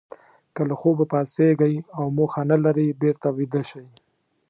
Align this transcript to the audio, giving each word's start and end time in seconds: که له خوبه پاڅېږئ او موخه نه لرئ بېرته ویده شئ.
که 0.55 0.61
له 0.69 0.75
خوبه 0.81 1.05
پاڅېږئ 1.11 1.75
او 1.97 2.05
موخه 2.17 2.41
نه 2.49 2.57
لرئ 2.63 2.89
بېرته 3.01 3.27
ویده 3.37 3.61
شئ. 3.69 3.85